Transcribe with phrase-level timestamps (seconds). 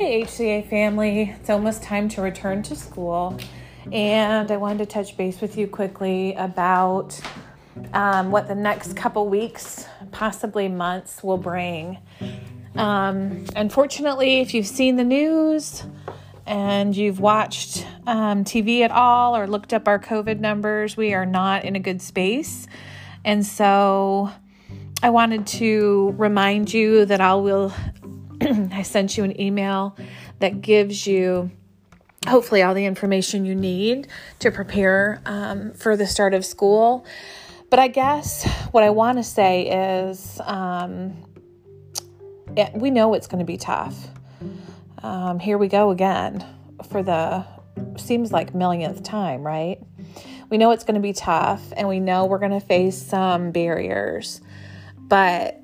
[0.00, 1.34] Hey, HCA family.
[1.38, 3.38] It's almost time to return to school.
[3.92, 7.20] And I wanted to touch base with you quickly about
[7.92, 11.98] um, what the next couple weeks, possibly months, will bring.
[12.76, 15.82] Um, unfortunately, if you've seen the news
[16.46, 21.26] and you've watched um, TV at all or looked up our COVID numbers, we are
[21.26, 22.66] not in a good space.
[23.22, 24.30] And so
[25.02, 27.74] I wanted to remind you that I will
[28.72, 29.96] I sent you an email
[30.38, 31.50] that gives you
[32.26, 37.04] hopefully all the information you need to prepare um, for the start of school.
[37.70, 41.16] But I guess what I want to say is um,
[42.56, 44.08] it, we know it's going to be tough.
[45.02, 46.44] Um, here we go again
[46.88, 47.44] for the
[47.96, 49.78] seems like millionth time, right?
[50.50, 53.52] We know it's going to be tough and we know we're going to face some
[53.52, 54.40] barriers.
[54.98, 55.59] But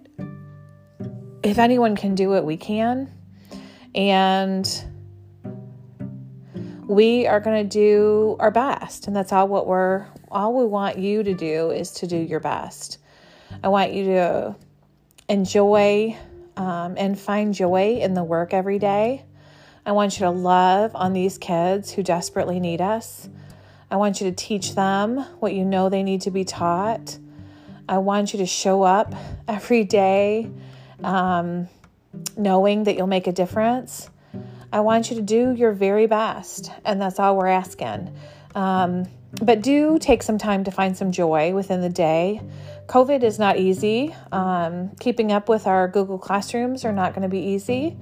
[1.46, 3.08] if anyone can do it, we can.
[3.94, 4.68] And
[6.86, 9.06] we are going to do our best.
[9.06, 12.40] And that's all what we're all we want you to do is to do your
[12.40, 12.98] best.
[13.62, 14.56] I want you to
[15.28, 16.16] enjoy
[16.56, 19.24] um, and find joy in the work every day.
[19.86, 23.28] I want you to love on these kids who desperately need us.
[23.88, 27.18] I want you to teach them what you know they need to be taught.
[27.88, 29.14] I want you to show up
[29.46, 30.50] every day
[31.02, 31.68] um,
[32.36, 34.10] knowing that you'll make a difference.
[34.72, 38.14] I want you to do your very best, and that's all we're asking.
[38.54, 39.06] Um,
[39.42, 42.40] but do take some time to find some joy within the day.
[42.86, 44.14] COVID is not easy.
[44.32, 47.96] Um, keeping up with our Google Classrooms are not going to be easy.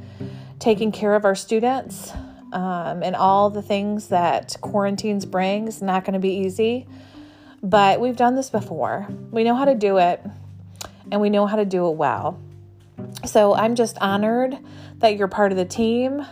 [0.59, 2.13] Taking care of our students
[2.53, 6.87] um, and all the things that quarantines bring is not going to be easy.
[7.63, 9.09] But we've done this before.
[9.31, 10.23] We know how to do it,
[11.11, 12.39] and we know how to do it well.
[13.25, 14.59] So I'm just honored
[14.99, 16.25] that you're part of the team.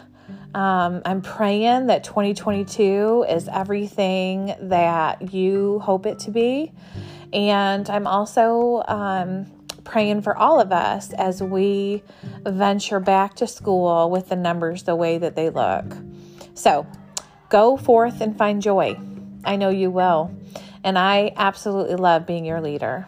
[0.55, 6.73] Um, I'm praying that 2022 is everything that you hope it to be.
[7.33, 9.47] And I'm also um,
[9.85, 12.03] praying for all of us as we
[12.45, 15.85] venture back to school with the numbers the way that they look.
[16.55, 16.87] So
[17.49, 18.99] go forth and find joy.
[19.45, 20.37] I know you will.
[20.85, 23.07] And I absolutely love being your leader.